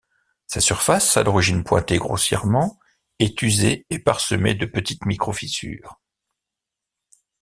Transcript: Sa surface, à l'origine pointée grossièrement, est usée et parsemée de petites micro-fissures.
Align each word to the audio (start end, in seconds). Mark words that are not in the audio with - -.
Sa 0.47 0.61
surface, 0.61 1.15
à 1.15 1.21
l'origine 1.21 1.63
pointée 1.63 1.97
grossièrement, 1.99 2.79
est 3.19 3.39
usée 3.43 3.85
et 3.91 3.99
parsemée 3.99 4.55
de 4.55 4.65
petites 4.65 5.05
micro-fissures. 5.05 6.01